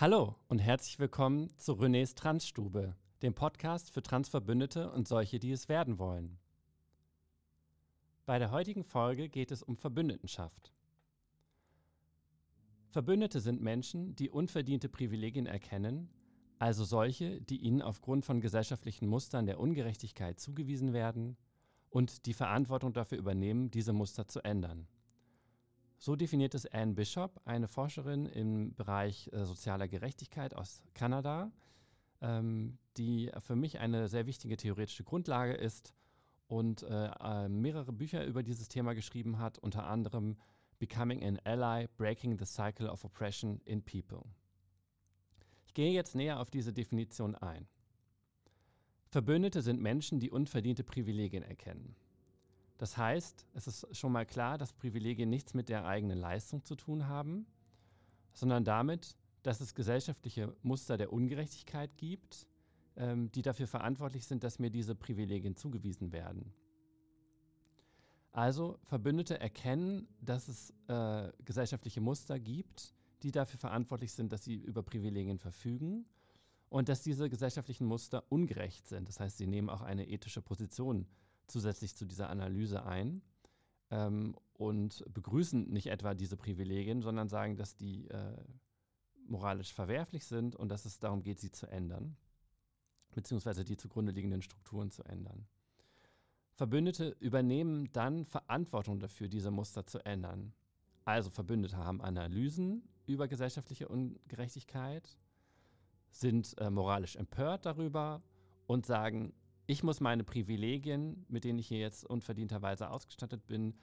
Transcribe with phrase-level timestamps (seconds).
[0.00, 5.68] Hallo und herzlich willkommen zu Renés Transstube, dem Podcast für Transverbündete und solche, die es
[5.68, 6.38] werden wollen.
[8.24, 10.72] Bei der heutigen Folge geht es um Verbündetenschaft.
[12.88, 16.08] Verbündete sind Menschen, die unverdiente Privilegien erkennen,
[16.58, 21.36] also solche, die ihnen aufgrund von gesellschaftlichen Mustern der Ungerechtigkeit zugewiesen werden
[21.90, 24.88] und die Verantwortung dafür übernehmen, diese Muster zu ändern.
[26.02, 31.52] So definiert es Anne Bishop, eine Forscherin im Bereich äh, sozialer Gerechtigkeit aus Kanada,
[32.22, 35.92] ähm, die für mich eine sehr wichtige theoretische Grundlage ist
[36.46, 40.38] und äh, äh, mehrere Bücher über dieses Thema geschrieben hat, unter anderem
[40.78, 44.22] Becoming an Ally, Breaking the Cycle of Oppression in People.
[45.66, 47.68] Ich gehe jetzt näher auf diese Definition ein.
[49.04, 51.94] Verbündete sind Menschen, die unverdiente Privilegien erkennen.
[52.80, 56.76] Das heißt, es ist schon mal klar, dass Privilegien nichts mit der eigenen Leistung zu
[56.76, 57.44] tun haben,
[58.32, 62.46] sondern damit, dass es gesellschaftliche Muster der Ungerechtigkeit gibt,
[62.96, 66.54] ähm, die dafür verantwortlich sind, dass mir diese Privilegien zugewiesen werden.
[68.32, 74.54] Also Verbündete erkennen, dass es äh, gesellschaftliche Muster gibt, die dafür verantwortlich sind, dass sie
[74.54, 76.06] über Privilegien verfügen
[76.70, 79.06] und dass diese gesellschaftlichen Muster ungerecht sind.
[79.06, 81.06] Das heißt, sie nehmen auch eine ethische Position
[81.50, 83.22] zusätzlich zu dieser Analyse ein
[83.90, 88.36] ähm, und begrüßen nicht etwa diese Privilegien, sondern sagen, dass die äh,
[89.26, 92.16] moralisch verwerflich sind und dass es darum geht, sie zu ändern,
[93.12, 95.46] beziehungsweise die zugrunde liegenden Strukturen zu ändern.
[96.52, 100.52] Verbündete übernehmen dann Verantwortung dafür, diese Muster zu ändern.
[101.04, 105.16] Also Verbündete haben Analysen über gesellschaftliche Ungerechtigkeit,
[106.12, 108.22] sind äh, moralisch empört darüber
[108.66, 109.32] und sagen,
[109.70, 113.74] ich muss meine Privilegien, mit denen ich hier jetzt unverdienterweise ausgestattet bin,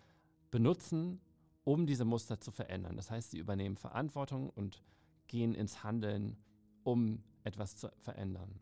[0.52, 1.22] benutzen,
[1.64, 2.98] um diese Muster zu verändern.
[2.98, 4.84] Das heißt, sie übernehmen Verantwortung und
[5.28, 6.36] gehen ins Handeln,
[6.84, 8.60] um etwas zu verändern.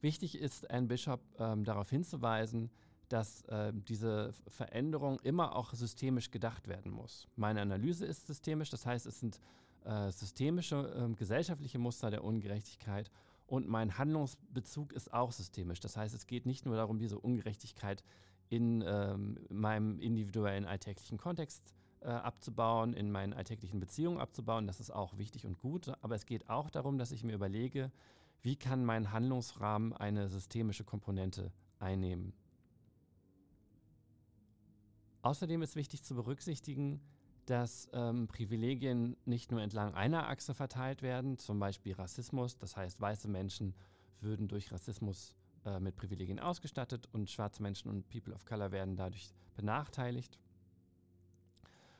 [0.00, 2.70] Wichtig ist, Anne Bishop ähm, darauf hinzuweisen,
[3.10, 7.28] dass äh, diese Veränderung immer auch systemisch gedacht werden muss.
[7.36, 9.40] Meine Analyse ist systemisch, das heißt, es sind
[9.84, 13.10] äh, systemische äh, gesellschaftliche Muster der Ungerechtigkeit
[13.46, 15.80] und mein Handlungsbezug ist auch systemisch.
[15.80, 18.02] Das heißt, es geht nicht nur darum, diese Ungerechtigkeit
[18.48, 24.66] in ähm, meinem individuellen alltäglichen Kontext äh, abzubauen, in meinen alltäglichen Beziehungen abzubauen.
[24.66, 25.92] Das ist auch wichtig und gut.
[26.02, 27.90] Aber es geht auch darum, dass ich mir überlege,
[28.42, 32.32] wie kann mein Handlungsrahmen eine systemische Komponente einnehmen.
[35.22, 37.00] Außerdem ist wichtig zu berücksichtigen,
[37.46, 43.00] dass ähm, Privilegien nicht nur entlang einer Achse verteilt werden, zum Beispiel Rassismus, das heißt
[43.00, 43.74] weiße Menschen
[44.20, 45.34] würden durch Rassismus
[45.64, 50.38] äh, mit Privilegien ausgestattet und schwarze Menschen und People of Color werden dadurch benachteiligt,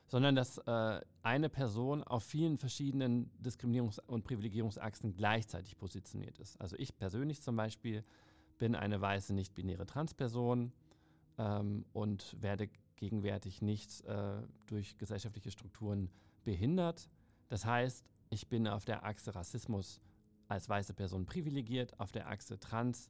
[0.07, 6.59] sondern dass äh, eine Person auf vielen verschiedenen Diskriminierungs- und Privilegierungsachsen gleichzeitig positioniert ist.
[6.59, 8.03] Also ich persönlich zum Beispiel
[8.57, 10.71] bin eine weiße nicht-binäre Transperson
[11.37, 16.09] ähm, und werde gegenwärtig nicht äh, durch gesellschaftliche Strukturen
[16.43, 17.09] behindert.
[17.47, 20.01] Das heißt, ich bin auf der Achse Rassismus
[20.47, 23.09] als weiße Person privilegiert, auf der Achse Trans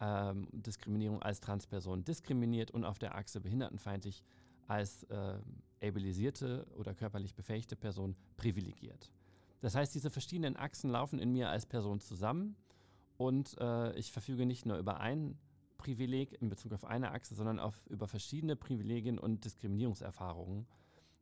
[0.00, 4.22] ähm, Diskriminierung als Transperson diskriminiert und auf der Achse behindertenfeindlich
[4.66, 5.38] als äh,
[5.82, 9.12] abilisierte oder körperlich befähigte Person privilegiert.
[9.60, 12.56] Das heißt, diese verschiedenen Achsen laufen in mir als Person zusammen
[13.16, 15.38] und äh, ich verfüge nicht nur über ein
[15.86, 20.66] Privileg in Bezug auf eine Achse, sondern auf, über verschiedene Privilegien und Diskriminierungserfahrungen.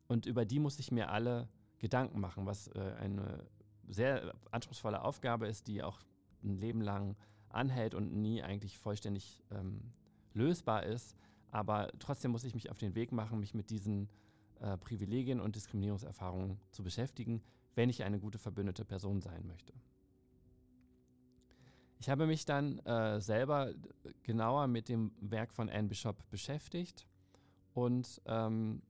[0.07, 3.45] Und über die muss ich mir alle Gedanken machen, was äh, eine
[3.87, 5.99] sehr anspruchsvolle Aufgabe ist, die auch
[6.43, 7.15] ein Leben lang
[7.49, 9.93] anhält und nie eigentlich vollständig ähm,
[10.33, 11.15] lösbar ist.
[11.51, 14.09] Aber trotzdem muss ich mich auf den Weg machen, mich mit diesen
[14.61, 17.43] äh, Privilegien und Diskriminierungserfahrungen zu beschäftigen,
[17.75, 19.73] wenn ich eine gute verbündete Person sein möchte.
[22.05, 23.73] Ich habe mich dann äh, selber
[24.21, 27.07] genauer mit dem Werk von Anne Bishop beschäftigt
[27.73, 28.83] und ähm,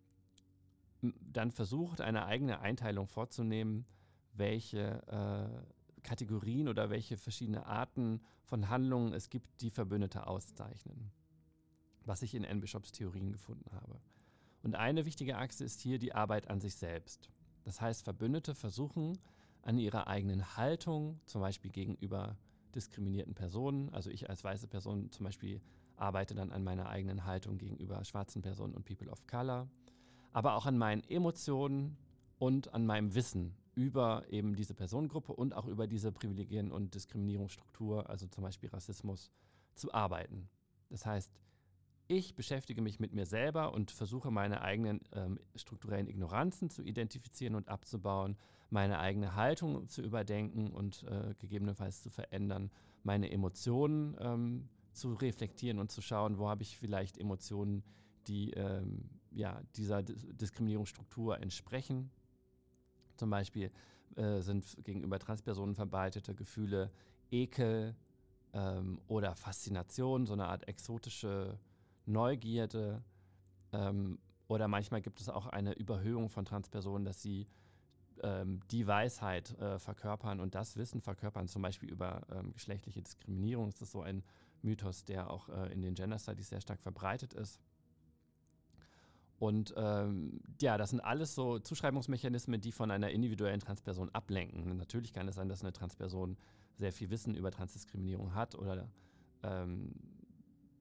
[1.02, 3.86] dann versucht, eine eigene Einteilung vorzunehmen,
[4.34, 11.14] welche äh, Kategorien oder welche verschiedene Arten von Handlungen es gibt, die Verbündete auszeichnen.
[12.04, 14.02] Was ich in Anne Bishops Theorien gefunden habe.
[14.62, 17.30] Und eine wichtige Achse ist hier die Arbeit an sich selbst.
[17.64, 19.18] Das heißt, Verbündete versuchen
[19.62, 22.36] an ihrer eigenen Haltung, zum Beispiel gegenüber
[22.76, 23.90] diskriminierten Personen.
[23.90, 25.62] Also ich als weiße Person zum Beispiel
[25.96, 29.68] arbeite dann an meiner eigenen Haltung gegenüber schwarzen Personen und People of Color,
[30.34, 31.98] aber auch an meinen Emotionen
[32.38, 38.10] und an meinem Wissen über eben diese Personengruppe und auch über diese Privilegien und Diskriminierungsstruktur,
[38.10, 39.32] also zum Beispiel Rassismus,
[39.76, 40.50] zu arbeiten.
[40.90, 41.32] Das heißt,
[42.08, 47.56] ich beschäftige mich mit mir selber und versuche meine eigenen ähm, strukturellen Ignoranzen zu identifizieren
[47.56, 48.38] und abzubauen,
[48.70, 52.72] meine eigene Haltung zu überdenken und äh, gegebenenfalls zu verändern,
[53.04, 57.84] meine Emotionen ähm, zu reflektieren und zu schauen, wo habe ich vielleicht Emotionen,
[58.28, 62.10] die ähm, ja, dieser Diskriminierungsstruktur entsprechen.
[63.18, 63.72] Zum Beispiel
[64.16, 66.92] äh, sind gegenüber Transpersonen verbreitete Gefühle
[67.32, 67.96] Ekel
[68.54, 71.60] ähm, oder Faszination, so eine Art exotische
[72.06, 73.04] Neugierde.
[73.74, 77.48] Ähm, oder manchmal gibt es auch eine Überhöhung von Transpersonen, dass sie
[78.24, 83.70] ähm, die Weisheit äh, verkörpern und das Wissen verkörpern, zum Beispiel über ähm, geschlechtliche Diskriminierung.
[83.70, 84.24] Das ist so ein
[84.62, 87.60] Mythos, der auch äh, in den Gender Studies sehr stark verbreitet ist.
[89.38, 94.78] Und ähm, ja, das sind alles so Zuschreibungsmechanismen, die von einer individuellen Transperson ablenken.
[94.78, 96.38] Natürlich kann es sein, dass eine Transperson
[96.76, 98.88] sehr viel Wissen über Transdiskriminierung hat oder
[99.44, 99.94] ähm,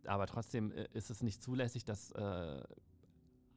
[0.07, 2.63] aber trotzdem äh, ist es nicht zulässig, das äh,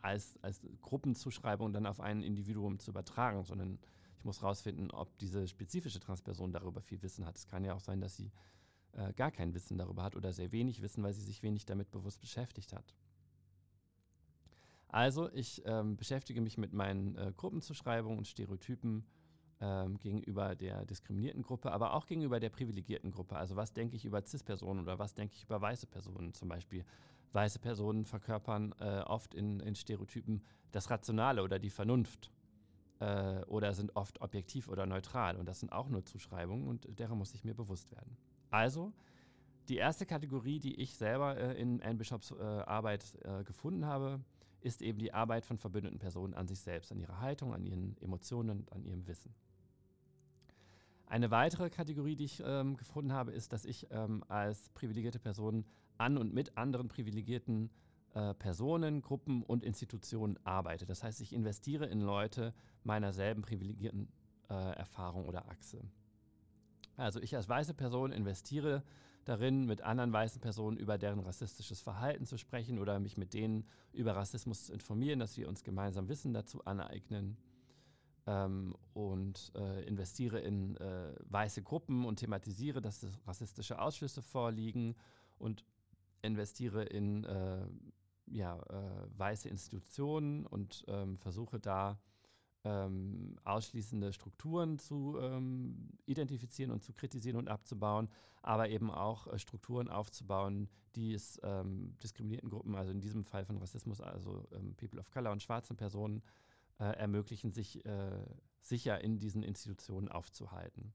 [0.02, 3.80] als, als Gruppenzuschreibung dann auf ein Individuum zu übertragen, sondern
[4.18, 7.38] ich muss herausfinden, ob diese spezifische Transperson darüber viel Wissen hat.
[7.38, 8.32] Es kann ja auch sein, dass sie
[8.94, 11.92] äh, gar kein Wissen darüber hat oder sehr wenig Wissen, weil sie sich wenig damit
[11.92, 12.96] bewusst beschäftigt hat.
[14.90, 19.06] Also ich ähm, beschäftige mich mit meinen äh, Gruppenzuschreibungen und Stereotypen
[19.60, 23.36] ähm, gegenüber der diskriminierten Gruppe, aber auch gegenüber der privilegierten Gruppe.
[23.36, 26.86] Also was denke ich über CIS-Personen oder was denke ich über weiße Personen zum Beispiel.
[27.34, 32.32] Weiße Personen verkörpern äh, oft in, in, Stereotypen das Rationale oder die Vernunft
[33.00, 35.38] äh, oder sind oft objektiv oder neutral.
[35.38, 38.18] Und das sind auch nur Zuschreibungen und derer muss ich mir bewusst werden.
[38.50, 38.94] Also
[39.70, 44.22] die erste Kategorie, die ich selber äh, in Anne Bishops äh, Arbeit äh, gefunden habe,
[44.62, 47.98] ist eben die Arbeit von verbündeten Personen an sich selbst, an ihrer Haltung, an ihren
[48.02, 49.34] Emotionen und an ihrem Wissen.
[51.06, 55.66] Eine weitere Kategorie, die ich ähm, gefunden habe, ist, dass ich ähm, als privilegierte Person
[56.00, 57.70] an und mit anderen privilegierten
[58.14, 60.86] äh, Personen, Gruppen und Institutionen arbeite.
[60.86, 62.54] Das heißt, ich investiere in Leute
[62.84, 64.08] meiner selben privilegierten
[64.50, 65.84] äh, Erfahrung oder Achse.
[66.96, 68.84] Also ich als weiße Person investiere
[69.26, 73.68] darin, mit anderen weißen Personen über deren rassistisches Verhalten zu sprechen oder mich mit denen
[73.92, 77.38] über Rassismus zu informieren, dass wir uns gemeinsam Wissen dazu aneignen
[78.26, 84.96] ähm, und äh, investiere in äh, weiße Gruppen und thematisiere, dass rassistische Ausschlüsse vorliegen
[85.38, 85.66] und
[86.28, 87.66] investiere in äh,
[88.28, 92.00] ja, äh, weiße Institutionen und ähm, versuche da
[92.64, 98.10] ähm, ausschließende Strukturen zu ähm, identifizieren und zu kritisieren und abzubauen,
[98.42, 103.46] aber eben auch äh, Strukturen aufzubauen, die es ähm, diskriminierten Gruppen, also in diesem Fall
[103.46, 106.22] von Rassismus, also ähm, People of Color und schwarzen Personen,
[106.80, 108.26] äh, ermöglichen, sich äh,
[108.62, 110.94] sicher in diesen Institutionen aufzuhalten.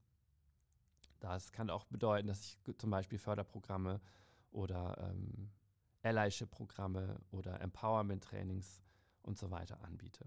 [1.19, 4.01] Das kann auch bedeuten, dass ich zum Beispiel Förderprogramme
[4.53, 5.49] oder ähm,
[6.03, 8.81] Allyship-Programme oder Empowerment-Trainings
[9.21, 10.25] und so weiter anbiete.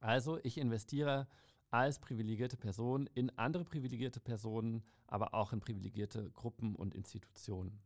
[0.00, 1.28] Also ich investiere
[1.70, 7.80] als privilegierte Person in andere privilegierte Personen, aber auch in privilegierte Gruppen und Institutionen.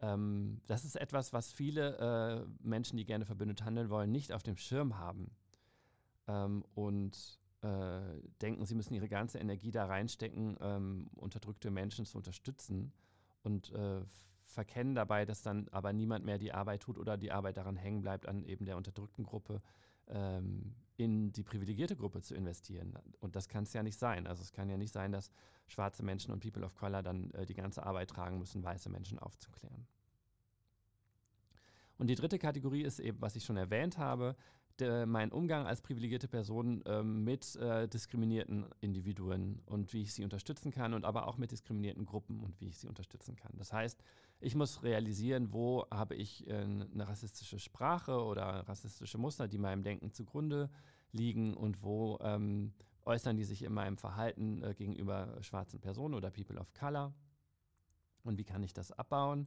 [0.00, 4.42] Ähm, das ist etwas, was viele äh, Menschen, die gerne verbündet handeln wollen, nicht auf
[4.42, 5.30] dem Schirm haben
[6.26, 8.00] ähm, und äh,
[8.40, 12.92] denken, sie müssen ihre ganze Energie da reinstecken, ähm, unterdrückte Menschen zu unterstützen
[13.44, 14.02] und äh,
[14.46, 18.02] verkennen dabei, dass dann aber niemand mehr die Arbeit tut oder die Arbeit daran hängen
[18.02, 19.62] bleibt, an eben der unterdrückten Gruppe
[20.08, 22.96] ähm, in die privilegierte Gruppe zu investieren.
[23.20, 24.26] Und das kann es ja nicht sein.
[24.26, 25.30] Also es kann ja nicht sein, dass
[25.66, 29.18] schwarze Menschen und People of Color dann äh, die ganze Arbeit tragen müssen, weiße Menschen
[29.18, 29.86] aufzuklären.
[31.98, 34.36] Und die dritte Kategorie ist eben, was ich schon erwähnt habe,
[34.80, 40.24] de, mein Umgang als privilegierte Person ähm, mit äh, diskriminierten Individuen und wie ich sie
[40.24, 43.52] unterstützen kann und aber auch mit diskriminierten Gruppen und wie ich sie unterstützen kann.
[43.56, 44.02] Das heißt,
[44.40, 49.82] ich muss realisieren, wo habe ich äh, eine rassistische Sprache oder rassistische Muster, die meinem
[49.82, 50.70] Denken zugrunde
[51.12, 52.72] liegen und wo ähm,
[53.04, 57.14] äußern die sich in meinem Verhalten äh, gegenüber schwarzen Personen oder People of Color
[58.24, 59.46] und wie kann ich das abbauen.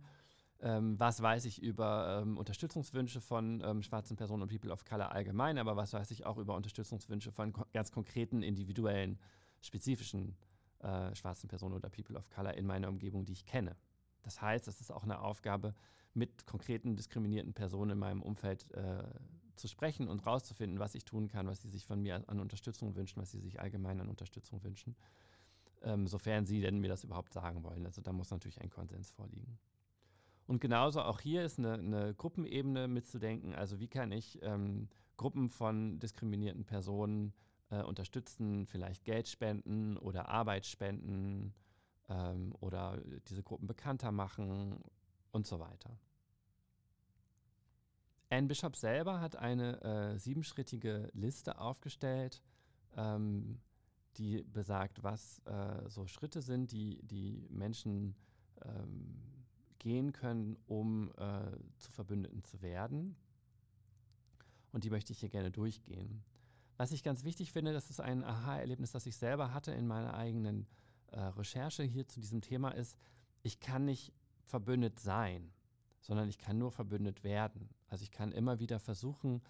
[0.60, 5.12] Ähm, was weiß ich über ähm, Unterstützungswünsche von ähm, schwarzen Personen und People of Color
[5.12, 9.20] allgemein, aber was weiß ich auch über Unterstützungswünsche von ko ganz konkreten, individuellen,
[9.62, 10.36] spezifischen
[10.80, 13.76] äh, schwarzen Personen oder People of Color in meiner Umgebung, die ich kenne.
[14.24, 15.76] Das heißt, es ist auch eine Aufgabe,
[16.14, 19.04] mit konkreten diskriminierten Personen in meinem Umfeld äh,
[19.56, 22.96] zu sprechen und rauszufinden, was ich tun kann, was sie sich von mir an Unterstützung
[22.96, 24.96] wünschen, was sie sich allgemein an Unterstützung wünschen,
[25.84, 27.86] ähm, sofern sie denn mir das überhaupt sagen wollen.
[27.86, 29.60] Also da muss natürlich ein Konsens vorliegen.
[30.48, 33.54] Und genauso auch hier ist eine, eine Gruppenebene mitzudenken.
[33.54, 34.88] Also wie kann ich ähm,
[35.18, 37.34] Gruppen von diskriminierten Personen
[37.70, 41.54] äh, unterstützen, vielleicht Geld spenden oder Arbeit spenden
[42.08, 44.82] ähm, oder diese Gruppen bekannter machen
[45.32, 46.00] und so weiter.
[48.30, 52.42] Anne Bishop selber hat eine äh, siebenschrittige Liste aufgestellt,
[52.96, 53.60] ähm,
[54.18, 58.16] die besagt, was äh, so Schritte sind, die die Menschen
[58.64, 59.37] ähm,
[59.80, 63.16] gehen können, um äh, zu Verbündeten zu werden.
[64.72, 66.24] Und die möchte ich hier gerne durchgehen.
[66.78, 70.14] Was ich ganz wichtig finde, das ist ein Aha-Erlebnis, das ich selber hatte in meiner
[70.14, 70.68] eigenen
[71.08, 72.98] äh, Recherche hier zu diesem Thema, ist,
[73.42, 75.52] ich kann nicht verbündet sein,
[76.02, 77.70] sondern ich kann nur verbündet werden.
[77.88, 79.42] Also ich kann immer wieder versuchen,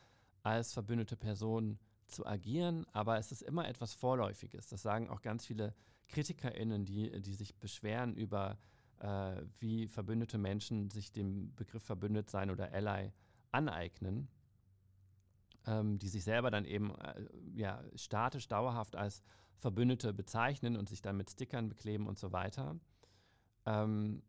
[0.44, 4.68] als verbündete Person zu agieren, aber es ist immer etwas Vorläufiges.
[4.68, 5.74] Das sagen auch ganz viele
[6.08, 8.58] KritikerInnen, die, die sich beschweren über,
[9.00, 13.12] äh, wie verbündete Menschen sich dem Begriff verbündet sein oder Ally
[13.52, 14.28] aneignen,
[15.66, 17.26] ähm, die sich selber dann eben äh,
[17.56, 19.24] ja, statisch, dauerhaft als
[19.58, 22.80] Verbündete bezeichnen und sich dann mit Stickern bekleben und so weiter.
[23.66, 24.22] Ähm,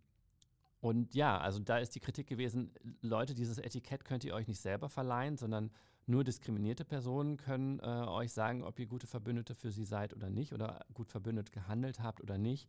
[0.80, 2.72] und ja, also da ist die Kritik gewesen,
[3.02, 5.70] Leute, dieses Etikett könnt ihr euch nicht selber verleihen, sondern
[6.06, 10.30] nur diskriminierte Personen können äh, euch sagen, ob ihr gute Verbündete für sie seid oder
[10.30, 12.68] nicht oder gut verbündet gehandelt habt oder nicht.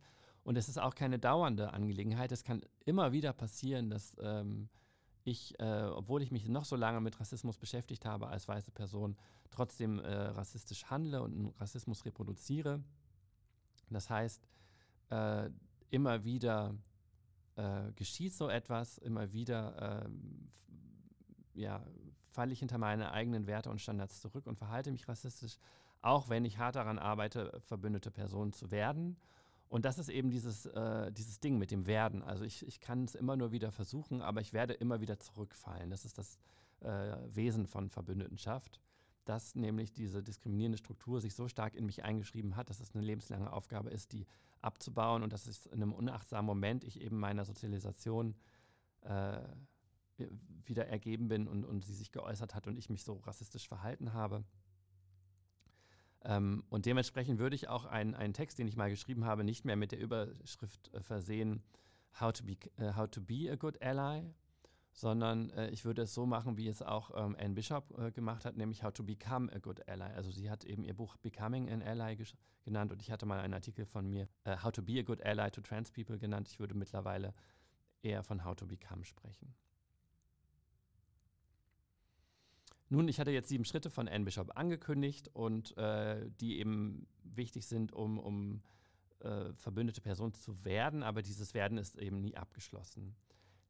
[0.50, 2.32] Und es ist auch keine dauernde Angelegenheit.
[2.32, 4.68] Es kann immer wieder passieren, dass ähm,
[5.22, 9.16] ich, äh, obwohl ich mich noch so lange mit Rassismus beschäftigt habe als weiße Person,
[9.52, 12.82] trotzdem äh, rassistisch handle und Rassismus reproduziere.
[13.90, 14.42] Das heißt,
[15.10, 15.50] äh,
[15.88, 16.74] immer wieder
[17.54, 20.50] äh, geschieht so etwas, immer wieder ähm,
[21.54, 21.80] ja,
[22.26, 25.58] falle ich hinter meine eigenen Werte und Standards zurück und verhalte mich rassistisch,
[26.02, 29.16] auch wenn ich hart daran arbeite, verbündete Person zu werden.
[29.70, 32.24] Und das ist eben dieses, äh, dieses Ding mit dem Werden.
[32.24, 35.90] Also ich, ich kann es immer nur wieder versuchen, aber ich werde immer wieder zurückfallen.
[35.90, 36.38] Das ist das
[36.80, 38.80] äh, Wesen von Verbündetenschaft,
[39.24, 43.04] dass nämlich diese diskriminierende Struktur sich so stark in mich eingeschrieben hat, dass es eine
[43.04, 44.26] lebenslange Aufgabe ist, die
[44.60, 48.34] abzubauen und dass es in einem unachtsamen Moment ich eben meiner Sozialisation
[49.02, 49.38] äh,
[50.64, 54.14] wieder ergeben bin und, und sie sich geäußert hat und ich mich so rassistisch verhalten
[54.14, 54.42] habe.
[56.22, 59.64] Ähm, und dementsprechend würde ich auch einen, einen Text, den ich mal geschrieben habe, nicht
[59.64, 61.62] mehr mit der Überschrift äh, versehen,
[62.20, 64.24] how to, be, uh, how to be a good ally,
[64.92, 68.44] sondern äh, ich würde es so machen, wie es auch ähm, Anne Bishop äh, gemacht
[68.44, 70.12] hat, nämlich How to Become a Good Ally.
[70.14, 72.18] Also sie hat eben ihr Buch Becoming an Ally
[72.64, 75.24] genannt und ich hatte mal einen Artikel von mir, äh, How to Be a Good
[75.24, 76.48] Ally to Trans People genannt.
[76.48, 77.32] Ich würde mittlerweile
[78.02, 79.54] eher von How to Become sprechen.
[82.92, 87.64] Nun, ich hatte jetzt sieben Schritte von Anne Bishop angekündigt und äh, die eben wichtig
[87.66, 88.62] sind, um, um
[89.20, 93.14] äh, verbündete Person zu werden, aber dieses Werden ist eben nie abgeschlossen.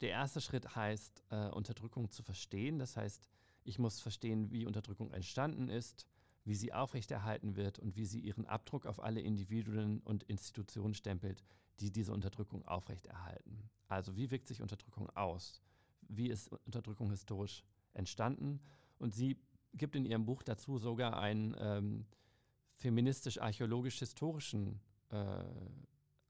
[0.01, 2.79] Der erste Schritt heißt, äh, Unterdrückung zu verstehen.
[2.79, 3.29] Das heißt,
[3.65, 6.07] ich muss verstehen, wie Unterdrückung entstanden ist,
[6.45, 11.45] wie sie aufrechterhalten wird und wie sie ihren Abdruck auf alle Individuen und Institutionen stempelt,
[11.81, 13.69] die diese Unterdrückung aufrechterhalten.
[13.87, 15.61] Also wie wirkt sich Unterdrückung aus?
[16.09, 17.63] Wie ist Unterdrückung historisch
[17.93, 18.61] entstanden?
[19.01, 19.39] Und sie
[19.75, 22.05] gibt in ihrem Buch dazu sogar einen ähm,
[22.77, 24.81] feministisch-archäologisch-historischen
[25.11, 25.45] äh,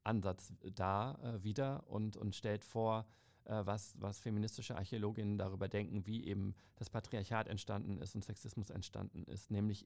[0.03, 3.05] Ansatz dar äh, wieder und, und stellt vor,
[3.45, 8.69] äh, was, was feministische Archäologinnen darüber denken, wie eben das Patriarchat entstanden ist und Sexismus
[8.69, 9.85] entstanden ist, nämlich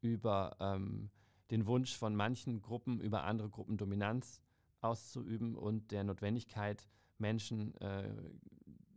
[0.00, 1.10] über ähm,
[1.50, 4.40] den Wunsch von manchen Gruppen, über andere Gruppen Dominanz
[4.80, 6.86] auszuüben und der Notwendigkeit,
[7.18, 8.10] Menschen äh,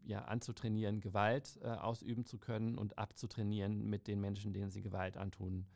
[0.07, 5.17] ja, anzutrainieren, Gewalt äh, ausüben zu können und abzutrainieren, mit den Menschen, denen sie Gewalt
[5.17, 5.67] antun,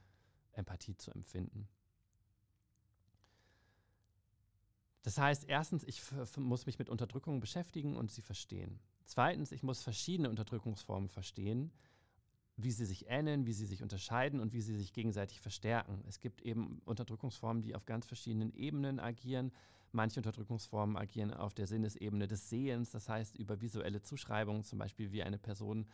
[0.53, 1.67] Empathie zu empfinden.
[5.03, 6.01] Das heißt, erstens, ich
[6.37, 8.79] muss mich mit Unterdrückung beschäftigen und sie verstehen.
[9.05, 11.71] Zweitens, ich muss verschiedene Unterdrückungsformen verstehen,
[12.63, 16.03] wie sie sich ähneln, wie sie sich unterscheiden und wie sie sich gegenseitig verstärken.
[16.07, 19.51] Es gibt eben Unterdrückungsformen, die auf ganz verschiedenen Ebenen agieren.
[19.91, 25.11] Manche Unterdrückungsformen agieren auf der Sinnesebene des Sehens, das heißt über visuelle Zuschreibungen, zum Beispiel
[25.11, 25.85] wie eine Person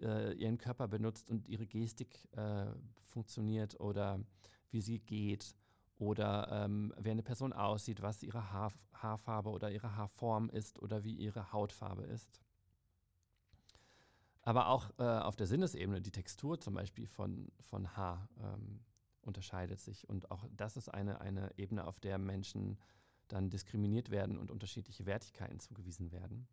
[0.00, 2.66] äh, ihren Körper benutzt und ihre Gestik äh,
[3.06, 4.20] funktioniert oder
[4.70, 5.54] wie sie geht
[5.98, 11.04] oder ähm, wie eine Person aussieht, was ihre Haar, Haarfarbe oder ihre Haarform ist oder
[11.04, 12.42] wie ihre Hautfarbe ist.
[14.46, 18.78] Aber auch äh, auf der Sinnesebene, die Textur zum Beispiel von, von Haar ähm,
[19.22, 20.08] unterscheidet sich.
[20.08, 22.78] Und auch das ist eine, eine Ebene, auf der Menschen
[23.26, 26.46] dann diskriminiert werden und unterschiedliche Wertigkeiten zugewiesen werden.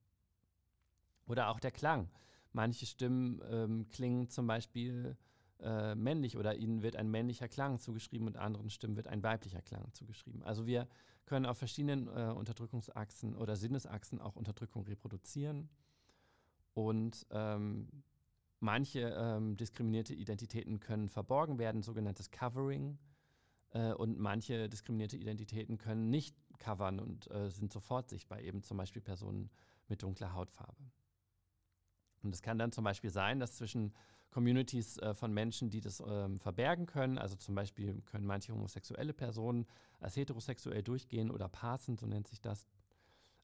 [1.27, 2.09] Oder auch der Klang.
[2.51, 5.15] Manche Stimmen ähm, klingen zum Beispiel
[5.59, 9.61] äh, männlich oder ihnen wird ein männlicher Klang zugeschrieben und anderen Stimmen wird ein weiblicher
[9.61, 10.41] Klang zugeschrieben.
[10.41, 10.87] Also wir
[11.27, 15.69] können auf verschiedenen äh, Unterdrückungsachsen oder Sinnesachsen auch Unterdrückung reproduzieren.
[16.73, 17.87] Und ähm,
[18.59, 22.97] manche ähm, diskriminierte Identitäten können verborgen werden, sogenanntes Covering.
[23.71, 28.77] Äh, und manche diskriminierte Identitäten können nicht covern und äh, sind sofort sichtbar, eben zum
[28.77, 29.49] Beispiel Personen
[29.87, 30.91] mit dunkler Hautfarbe.
[32.23, 33.93] Und es kann dann zum Beispiel sein, dass zwischen
[34.31, 37.17] Communities äh, von Menschen, die das ähm, verbergen können.
[37.17, 39.67] Also zum Beispiel können manche homosexuelle Personen
[39.99, 42.65] als heterosexuell durchgehen oder parsen, so nennt sich das.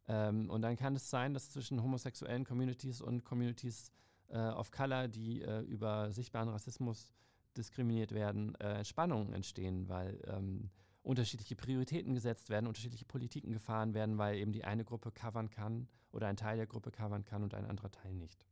[0.09, 3.91] Ähm, und dann kann es sein, dass zwischen homosexuellen Communities und Communities
[4.29, 7.13] äh, of Color, die äh, über sichtbaren Rassismus
[7.55, 10.71] diskriminiert werden, äh, Spannungen entstehen, weil ähm,
[11.03, 15.87] unterschiedliche Prioritäten gesetzt werden, unterschiedliche Politiken gefahren werden, weil eben die eine Gruppe covern kann
[16.11, 18.45] oder ein Teil der Gruppe covern kann und ein anderer Teil nicht.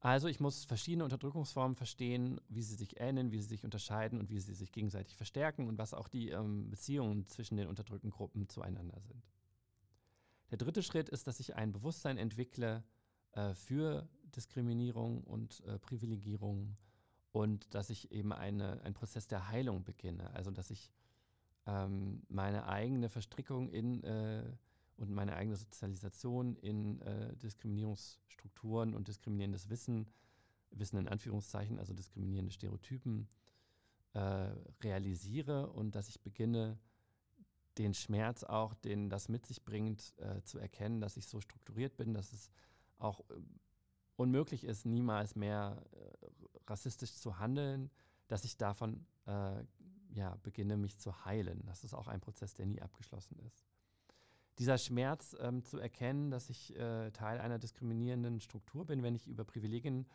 [0.00, 4.30] Also ich muss verschiedene Unterdrückungsformen verstehen, wie sie sich ähneln, wie sie sich unterscheiden und
[4.30, 8.48] wie sie sich gegenseitig verstärken und was auch die ähm, Beziehungen zwischen den unterdrückten Gruppen
[8.48, 9.22] zueinander sind.
[10.50, 12.82] Der dritte Schritt ist, dass ich ein Bewusstsein entwickle
[13.32, 16.76] äh, für Diskriminierung und äh, Privilegierung
[17.32, 20.32] und dass ich eben eine, einen Prozess der Heilung beginne.
[20.34, 20.90] Also dass ich
[21.66, 24.50] ähm, meine eigene Verstrickung in äh,
[25.00, 30.06] und meine eigene Sozialisation in äh, Diskriminierungsstrukturen und diskriminierendes Wissen,
[30.70, 33.26] Wissen in Anführungszeichen, also diskriminierende Stereotypen,
[34.12, 34.52] äh,
[34.82, 36.78] realisiere und dass ich beginne,
[37.78, 41.96] den Schmerz auch, den das mit sich bringt, äh, zu erkennen, dass ich so strukturiert
[41.96, 42.50] bin, dass es
[42.98, 43.34] auch äh,
[44.16, 46.26] unmöglich ist, niemals mehr äh,
[46.66, 47.90] rassistisch zu handeln,
[48.28, 49.64] dass ich davon äh,
[50.10, 51.62] ja, beginne, mich zu heilen.
[51.64, 53.69] Das ist auch ein Prozess, der nie abgeschlossen ist
[54.60, 59.26] dieser Schmerz ähm, zu erkennen, dass ich äh, Teil einer diskriminierenden Struktur bin, wenn ich
[59.26, 60.06] über Privilegien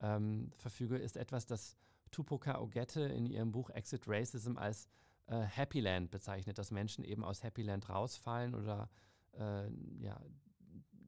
[0.00, 1.76] ähm, verfüge, ist etwas, das
[2.12, 4.88] Tupoka Ogette in ihrem Buch Exit Racism als
[5.26, 8.88] äh, Happy Land bezeichnet, dass Menschen eben aus Happy Land rausfallen oder
[9.32, 10.20] äh, ja,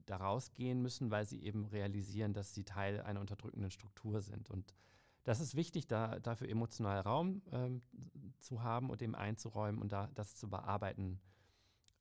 [0.05, 4.49] da rausgehen müssen, weil sie eben realisieren, dass sie Teil einer unterdrückenden Struktur sind.
[4.49, 4.73] Und
[5.23, 7.83] das ist wichtig, da, dafür emotional Raum ähm,
[8.39, 11.21] zu haben und dem einzuräumen und da, das zu bearbeiten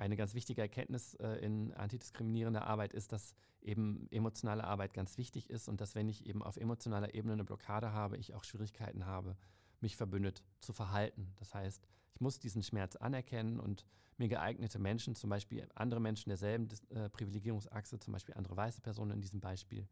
[0.00, 5.50] eine ganz wichtige Erkenntnis äh, in antidiskriminierender Arbeit ist, dass eben emotionale Arbeit ganz wichtig
[5.50, 9.04] ist und dass wenn ich eben auf emotionaler Ebene eine Blockade habe, ich auch Schwierigkeiten
[9.04, 9.36] habe,
[9.80, 11.32] mich verbündet zu verhalten.
[11.36, 13.84] Das heißt, ich muss diesen Schmerz anerkennen und
[14.16, 19.12] mir geeignete Menschen, zum Beispiel andere Menschen derselben äh, Privilegierungsachse, zum Beispiel andere weiße Personen
[19.12, 19.86] in diesem Beispiel,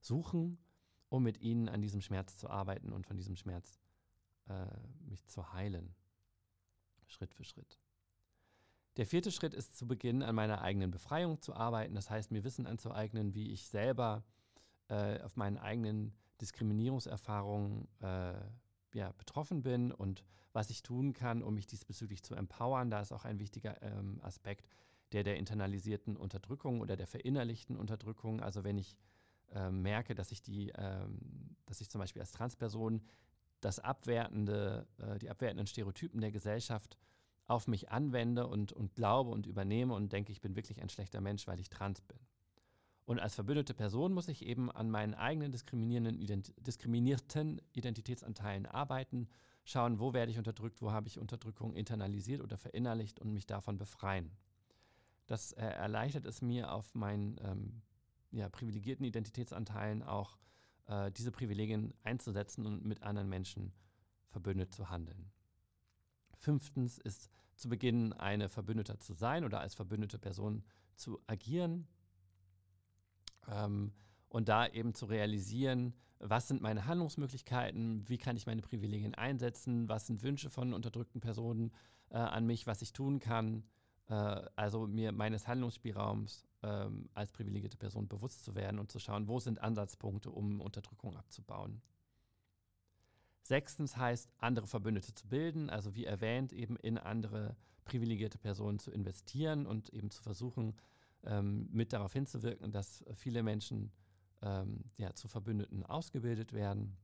[0.00, 0.58] suchen,
[1.10, 3.78] um mit ihnen an diesem Schmerz zu arbeiten und von diesem Schmerz
[4.48, 4.66] äh,
[5.06, 5.94] mich zu heilen.
[7.06, 7.78] Schritt für Schritt.
[8.96, 11.94] Der vierte Schritt ist zu Beginn an meiner eigenen Befreiung zu arbeiten.
[11.94, 14.24] Das heißt, mir Wissen anzueignen, wie ich selber
[14.88, 18.34] äh, auf meinen eigenen Diskriminierungserfahrungen äh,
[18.92, 22.90] ja, betroffen bin und was ich tun kann, um mich diesbezüglich zu empowern.
[22.90, 24.68] Da ist auch ein wichtiger ähm, Aspekt
[25.12, 28.40] der der internalisierten Unterdrückung oder der verinnerlichten Unterdrückung.
[28.40, 28.96] Also wenn ich
[29.52, 33.02] äh, merke, dass ich die, ähm, dass ich zum Beispiel als Transperson
[33.60, 36.96] das abwertende, äh, die abwertenden Stereotypen der Gesellschaft
[37.50, 41.20] auf mich anwende und, und glaube und übernehme und denke, ich bin wirklich ein schlechter
[41.20, 42.18] Mensch, weil ich trans bin.
[43.04, 49.28] Und als verbündete Person muss ich eben an meinen eigenen ident diskriminierten Identitätsanteilen arbeiten,
[49.64, 53.78] schauen, wo werde ich unterdrückt, wo habe ich Unterdrückung internalisiert oder verinnerlicht und mich davon
[53.78, 54.30] befreien.
[55.26, 57.82] Das äh, erleichtert es mir, auf meinen ähm,
[58.30, 60.38] ja, privilegierten Identitätsanteilen auch
[60.86, 63.72] äh, diese Privilegien einzusetzen und mit anderen Menschen
[64.28, 65.32] verbündet zu handeln.
[66.40, 70.64] Fünftens ist zu Beginn eine Verbündeter zu sein oder als verbündete Person
[70.96, 71.86] zu agieren
[73.46, 73.92] ähm,
[74.28, 79.88] und da eben zu realisieren, was sind meine Handlungsmöglichkeiten, wie kann ich meine Privilegien einsetzen,
[79.88, 81.72] was sind Wünsche von unterdrückten Personen
[82.10, 83.64] äh, an mich, was ich tun kann,
[84.08, 84.14] äh,
[84.56, 89.40] also mir meines Handlungsspielraums ähm, als privilegierte Person bewusst zu werden und zu schauen, wo
[89.40, 91.80] sind Ansatzpunkte, um Unterdrückung abzubauen.
[93.50, 98.92] Sechstens heißt, andere Verbündete zu bilden, also wie erwähnt, eben in andere privilegierte Personen zu
[98.92, 100.76] investieren und eben zu versuchen,
[101.24, 103.90] ähm, mit darauf hinzuwirken, dass viele Menschen
[104.40, 106.96] ähm, ja, zu Verbündeten ausgebildet werden,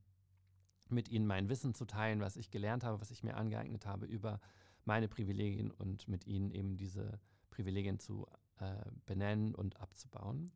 [0.88, 4.06] mit ihnen mein Wissen zu teilen, was ich gelernt habe, was ich mir angeeignet habe
[4.06, 4.38] über
[4.84, 7.18] meine Privilegien und mit ihnen eben diese
[7.50, 8.24] Privilegien zu
[8.60, 10.52] äh, benennen und abzubauen.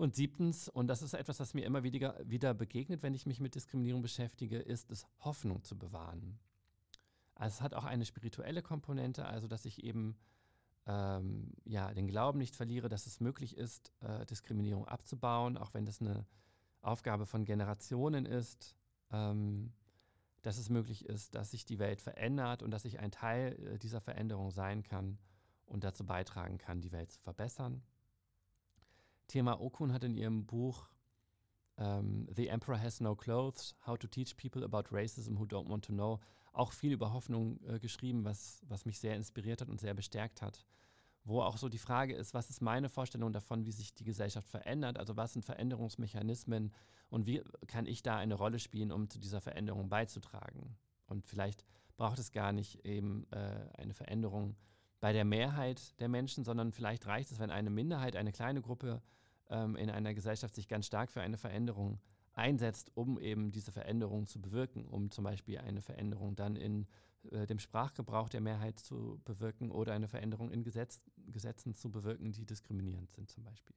[0.00, 3.38] Und siebtens, und das ist etwas, was mir immer wieder, wieder begegnet, wenn ich mich
[3.38, 6.38] mit Diskriminierung beschäftige, ist es, Hoffnung zu bewahren.
[7.34, 10.16] Also es hat auch eine spirituelle Komponente, also dass ich eben
[10.86, 15.84] ähm, ja, den Glauben nicht verliere, dass es möglich ist, äh, Diskriminierung abzubauen, auch wenn
[15.84, 16.24] das eine
[16.80, 18.74] Aufgabe von Generationen ist,
[19.12, 19.74] ähm,
[20.40, 23.78] dass es möglich ist, dass sich die Welt verändert und dass ich ein Teil äh,
[23.78, 25.18] dieser Veränderung sein kann
[25.66, 27.82] und dazu beitragen kann, die Welt zu verbessern.
[29.30, 30.88] Thema Okun hat in ihrem Buch
[31.76, 35.68] um, ähm, The Emperor Has No Clothes, How to Teach People About Racism Who Don't
[35.68, 36.20] Want to Know,
[36.52, 40.42] auch viel über Hoffnung äh, geschrieben, was, was mich sehr inspiriert hat und sehr bestärkt
[40.42, 40.66] hat,
[41.24, 44.48] wo auch so die Frage ist, was ist meine Vorstellung davon, wie sich die Gesellschaft
[44.48, 44.98] verändert?
[44.98, 46.72] Also was sind Veränderungsmechanismen
[47.08, 50.76] und wie kann ich da eine Rolle spielen, um zu dieser Veränderung beizutragen?
[51.06, 51.64] Und vielleicht
[51.96, 54.56] braucht es gar nicht eben äh, eine Veränderung
[55.00, 59.02] bei der Mehrheit der Menschen, sondern vielleicht reicht es, wenn eine Minderheit, eine kleine Gruppe
[59.50, 62.00] ähm, in einer Gesellschaft sich ganz stark für eine Veränderung
[62.32, 66.86] einsetzt, um eben diese Veränderung zu bewirken, um zum Beispiel eine Veränderung dann in
[67.30, 72.32] äh, dem Sprachgebrauch der Mehrheit zu bewirken oder eine Veränderung in Gesetz, Gesetzen zu bewirken,
[72.32, 73.76] die diskriminierend sind zum Beispiel.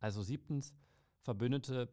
[0.00, 0.74] Also siebtens,
[1.20, 1.88] Verbündete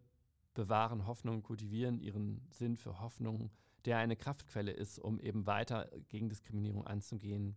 [0.53, 3.51] bewahren Hoffnung, kultivieren ihren Sinn für Hoffnung,
[3.85, 7.55] der eine Kraftquelle ist, um eben weiter gegen Diskriminierung anzugehen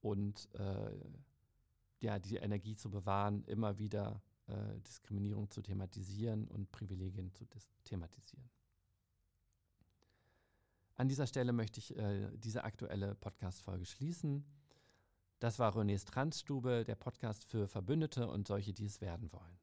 [0.00, 0.90] und äh,
[2.00, 7.46] ja, die Energie zu bewahren, immer wieder äh, Diskriminierung zu thematisieren und Privilegien zu
[7.84, 8.48] thematisieren.
[10.96, 14.44] An dieser Stelle möchte ich äh, diese aktuelle Podcast-Folge schließen.
[15.40, 19.58] Das war Renés Transstube, der Podcast für Verbündete und solche, die es werden wollen.